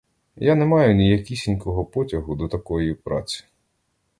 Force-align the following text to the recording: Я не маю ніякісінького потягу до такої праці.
Я 0.45 0.55
не 0.61 0.65
маю 0.69 0.95
ніякісінького 0.95 1.85
потягу 1.85 2.35
до 2.35 2.47
такої 2.47 2.93
праці. 2.93 3.43